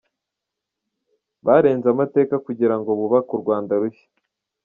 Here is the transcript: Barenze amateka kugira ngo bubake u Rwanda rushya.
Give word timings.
Barenze 1.45 1.87
amateka 1.93 2.35
kugira 2.45 2.75
ngo 2.79 2.89
bubake 2.99 3.31
u 3.37 3.41
Rwanda 3.43 3.73
rushya. 3.81 4.07